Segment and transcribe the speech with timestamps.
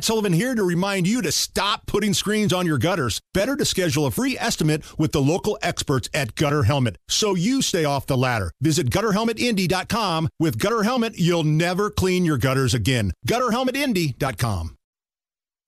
[0.00, 3.20] Matt Sullivan here to remind you to stop putting screens on your gutters.
[3.34, 7.60] Better to schedule a free estimate with the local experts at Gutter Helmet so you
[7.60, 8.50] stay off the ladder.
[8.62, 10.30] Visit gutterhelmetindy.com.
[10.38, 13.12] With Gutter Helmet, you'll never clean your gutters again.
[13.28, 14.74] Gutterhelmetindy.com.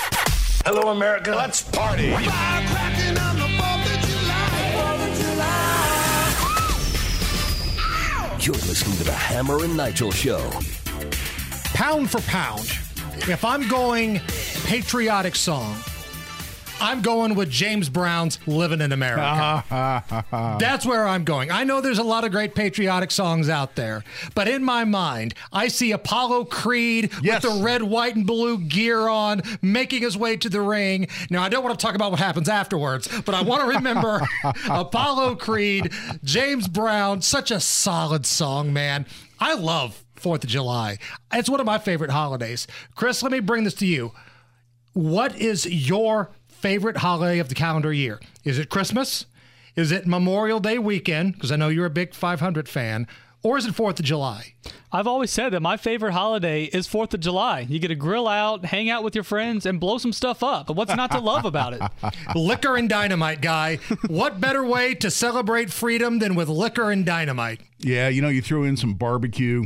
[0.00, 1.30] Hello, America.
[1.30, 2.08] Let's party.
[8.44, 10.50] You're listening to the Hammer and Nigel Show.
[11.74, 12.70] Pound for pound,
[13.28, 14.20] if I'm going
[14.64, 15.76] patriotic song,
[16.78, 19.64] I'm going with James Brown's Living in America.
[20.60, 21.50] That's where I'm going.
[21.50, 25.32] I know there's a lot of great patriotic songs out there, but in my mind,
[25.50, 27.42] I see Apollo Creed Yes.
[27.42, 31.08] with the red, white, and blue gear on, making his way to the ring.
[31.30, 34.20] Now, I don't want to talk about what happens afterwards, but I want to remember
[34.68, 35.90] Apollo Creed,
[36.24, 39.06] James Brown, such a solid song, man.
[39.40, 40.98] I love Fourth of July.
[41.32, 42.66] It's one of my favorite holidays.
[42.94, 44.12] Chris, let me bring this to you.
[44.92, 48.20] What is your favorite holiday of the calendar year?
[48.44, 49.26] Is it Christmas?
[49.76, 51.34] Is it Memorial Day weekend?
[51.34, 53.06] Because I know you're a big 500 fan.
[53.42, 54.54] Or is it 4th of July?
[54.90, 57.60] I've always said that my favorite holiday is 4th of July.
[57.60, 60.66] You get to grill out, hang out with your friends, and blow some stuff up.
[60.66, 61.82] But what's not to love about it?
[62.34, 63.76] liquor and dynamite, guy.
[64.08, 67.60] What better way to celebrate freedom than with liquor and dynamite?
[67.78, 69.64] Yeah, you know, you throw in some barbecue,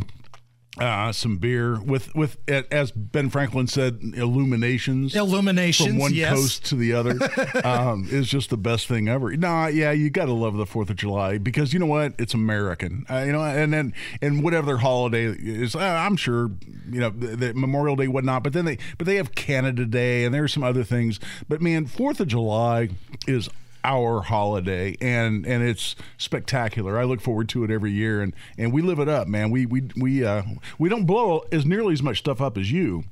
[0.81, 5.15] uh, some beer with with as Ben Franklin said, illuminations.
[5.15, 6.35] Illuminations, from one yes.
[6.35, 7.19] coast to the other
[7.65, 9.37] um, is just the best thing ever.
[9.37, 12.33] Nah, yeah, you got to love the Fourth of July because you know what, it's
[12.33, 13.05] American.
[13.11, 13.93] Uh, you know, and then
[14.23, 16.51] and whatever holiday is, uh, I'm sure
[16.91, 18.43] you know the, the Memorial Day, whatnot.
[18.43, 21.21] But then they but they have Canada Day and there are some other things.
[21.49, 22.89] But man, Fourth of July
[23.29, 23.51] is
[23.85, 26.99] our holiday and and it's spectacular.
[26.99, 29.51] I look forward to it every year and and we live it up, man.
[29.51, 30.43] We we we uh
[30.79, 33.05] we don't blow as nearly as much stuff up as you.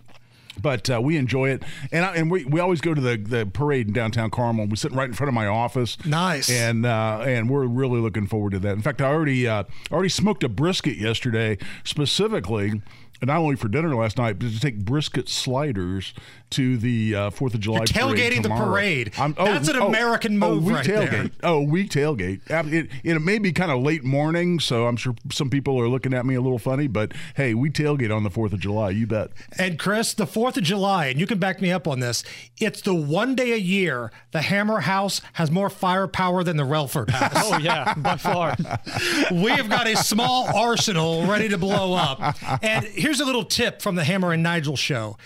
[0.60, 3.46] But uh, we enjoy it, and I, and we, we always go to the, the
[3.46, 4.66] parade in downtown Carmel.
[4.66, 5.96] We sit right in front of my office.
[6.04, 6.50] Nice.
[6.50, 8.72] and uh, and we're really looking forward to that.
[8.72, 9.62] In fact, I already uh,
[9.92, 12.82] already smoked a brisket yesterday, specifically,
[13.22, 16.14] not only for dinner last night, but to take brisket sliders
[16.50, 17.78] to the uh, Fourth of July.
[17.80, 18.70] You're parade tailgating the tomorrow.
[18.70, 19.12] parade.
[19.14, 21.06] That's an American oh, move we right there.
[21.08, 21.30] tailgate.
[21.42, 22.50] Oh, we tailgate.
[22.50, 25.88] Ab- It, it may be kind of late morning, so I'm sure some people are
[25.88, 28.90] looking at me a little funny, but hey, we tailgate on the 4th of July.
[28.90, 29.30] You bet.
[29.58, 32.24] And Chris, the 4th of July, and you can back me up on this,
[32.58, 37.10] it's the one day a year the Hammer House has more firepower than the Relford
[37.10, 37.28] House.
[37.50, 38.56] Oh, yeah, by far.
[39.32, 42.20] we have got a small arsenal ready to blow up.
[42.62, 45.16] And here's a little tip from the Hammer and Nigel show.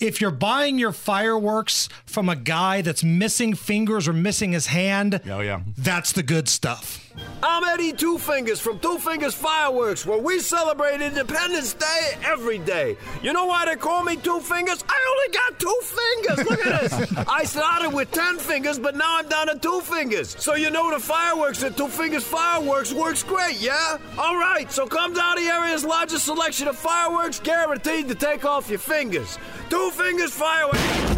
[0.00, 5.20] If you're buying your fireworks from a guy that's missing fingers or missing his hand,
[5.28, 5.60] Oh, yeah.
[5.76, 7.05] that's the good stuff.
[7.42, 12.96] I'm Eddie Two Fingers from Two Fingers Fireworks, where we celebrate Independence Day every day.
[13.22, 14.84] You know why they call me Two Fingers?
[14.88, 16.50] I only got two fingers.
[16.50, 17.24] Look at this.
[17.28, 20.36] I started with ten fingers, but now I'm down to two fingers.
[20.38, 23.98] So you know the fireworks at Two Fingers Fireworks works great, yeah?
[24.18, 28.44] All right, so come down to the area's largest selection of fireworks, guaranteed to take
[28.44, 29.38] off your fingers.
[29.70, 31.15] Two Fingers Fireworks.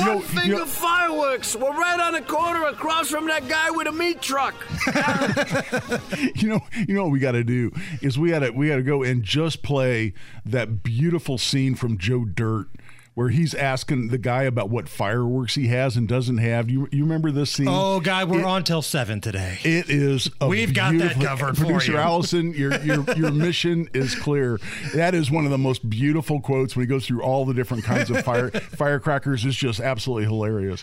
[0.00, 1.54] One finger you know- fireworks.
[1.56, 4.54] We're right on the corner across from that guy with a meat truck.
[6.36, 8.76] You know, you know what we got to do is we got to we got
[8.76, 10.12] to go and just play
[10.44, 12.68] that beautiful scene from Joe Dirt
[13.14, 16.68] where he's asking the guy about what fireworks he has and doesn't have.
[16.68, 17.68] You you remember this scene?
[17.68, 19.58] Oh, guy, we're It- on till 7 today.
[19.62, 20.28] It is.
[20.40, 21.98] We've got that covered for Producer you.
[21.98, 24.58] Allison, your your your mission is clear.
[24.94, 27.84] That is one of the most beautiful quotes when he goes through all the different
[27.84, 29.44] kinds of fire firecrackers.
[29.44, 30.82] It's just absolutely hilarious.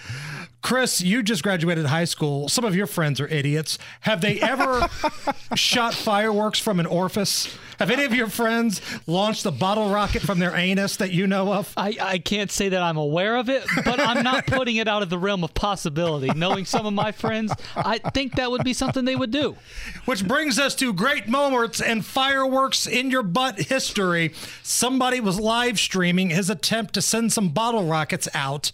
[0.62, 2.48] Chris, you just graduated high school.
[2.48, 3.80] Some of your friends are idiots.
[4.02, 4.88] Have they ever
[5.56, 7.58] shot fireworks from an orifice?
[7.82, 11.52] Have any of your friends launched a bottle rocket from their anus that you know
[11.52, 11.74] of?
[11.76, 15.02] I, I can't say that I'm aware of it, but I'm not putting it out
[15.02, 16.30] of the realm of possibility.
[16.36, 19.58] Knowing some of my friends, I think that would be something they would do.
[20.06, 24.36] Which brings us to great moments and fireworks in your butt history.
[24.62, 28.72] Somebody was live streaming his attempt to send some bottle rockets out,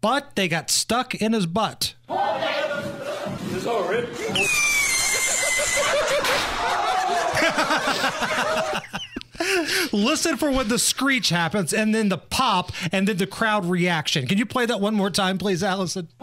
[0.00, 1.92] but they got stuck in his butt.
[9.92, 14.26] Listen for when the screech happens and then the pop and then the crowd reaction.
[14.26, 16.08] Can you play that one more time, please, Allison?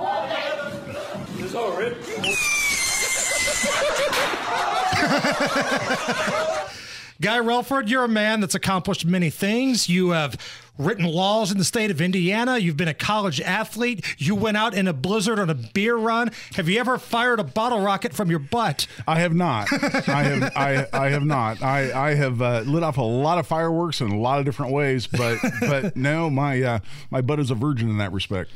[7.22, 9.90] Guy Relford, you're a man that's accomplished many things.
[9.90, 10.38] You have
[10.80, 12.58] written laws in the state of Indiana.
[12.58, 14.04] You've been a college athlete.
[14.18, 16.32] You went out in a blizzard on a beer run.
[16.56, 18.88] Have you ever fired a bottle rocket from your butt?
[19.08, 19.72] I have not.
[19.72, 20.52] I have.
[20.56, 21.62] I, I have not.
[21.62, 24.72] I I have uh, lit off a lot of fireworks in a lot of different
[24.72, 26.80] ways, but but no, my uh,
[27.12, 28.52] my butt is a virgin in that respect.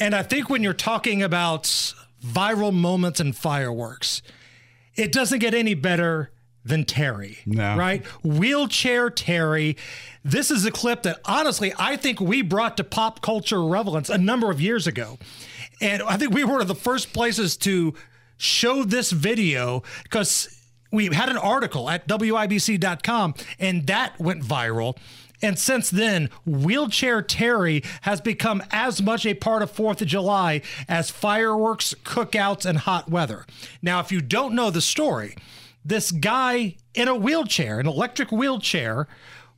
[0.00, 1.64] And I think when you're talking about
[2.24, 4.22] viral moments and fireworks,
[4.96, 6.32] it doesn't get any better
[6.64, 7.38] than Terry.
[7.46, 7.76] No.
[7.76, 8.04] Right?
[8.22, 9.76] Wheelchair Terry.
[10.24, 14.18] This is a clip that honestly I think we brought to pop culture relevance a
[14.18, 15.18] number of years ago.
[15.80, 17.94] And I think we were one of the first places to
[18.36, 20.56] show this video because
[20.92, 24.96] we had an article at WIBC.com and that went viral.
[25.42, 30.60] And since then, Wheelchair Terry has become as much a part of 4th of July
[30.86, 33.46] as fireworks, cookouts, and hot weather.
[33.80, 35.36] Now, if you don't know the story,
[35.84, 39.06] this guy in a wheelchair, an electric wheelchair,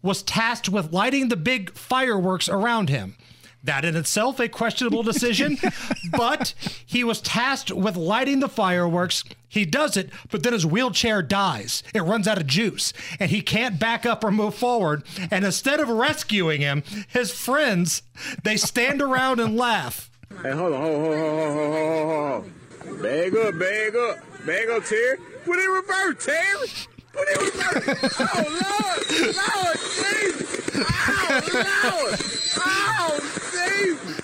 [0.03, 3.17] was tasked with lighting the big fireworks around him.
[3.65, 5.57] That in itself a questionable decision,
[6.11, 6.53] but
[6.85, 9.23] he was tasked with lighting the fireworks.
[9.49, 11.85] He does it, but then his wheelchair dies.
[11.95, 15.05] It runs out of juice, and he can't back up or move forward.
[15.31, 18.03] And instead of rescuing him, his friends
[18.43, 20.11] they stand around and laugh.
[20.43, 22.45] Hey, hold on, hold on, hold on, hold on, hold
[22.89, 23.03] on.
[23.03, 25.19] Bag up, bag up, up, Terry.
[25.45, 26.69] Put it in reverse, Terry.
[27.13, 28.17] Put it in reverse.
[28.19, 29.01] Oh, Lord.
[29.37, 30.51] Lord, Jesus.
[30.75, 32.21] Oh, Lord.
[32.59, 33.21] Oh,
[33.53, 34.21] Jesus.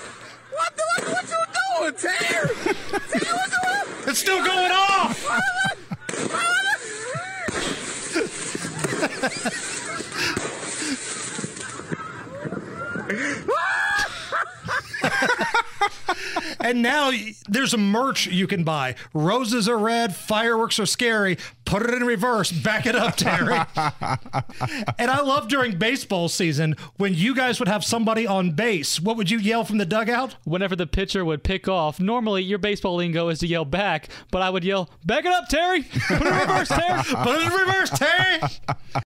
[0.50, 1.40] What the, what, what you
[1.78, 2.54] doing, Terry?
[3.10, 5.14] Terry, what you It's still going off.
[16.68, 17.10] and now
[17.48, 18.94] there's a merch you can buy.
[19.14, 21.38] Roses are red, fireworks are scary.
[21.64, 23.54] Put it in reverse, back it up, Terry.
[24.98, 29.00] and I love during baseball season when you guys would have somebody on base.
[29.00, 30.36] What would you yell from the dugout?
[30.44, 34.42] Whenever the pitcher would pick off, normally your baseball lingo is to yell back, but
[34.42, 35.84] I would yell, "Back it up, Terry!
[35.84, 38.40] Put it in reverse, Terry!" Put it in reverse, Terry.